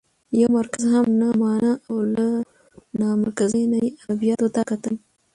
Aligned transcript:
يو 0.39 0.47
مرکز 0.57 0.83
هم 0.93 1.05
نه 1.21 1.29
مانه 1.41 1.71
او 1.89 1.97
له 2.13 2.27
نامرکزۍ 2.99 3.63
نه 3.71 3.77
يې 3.85 3.89
ادبياتو 4.09 4.47
ته 4.55 4.61
کتل؛ 4.69 4.95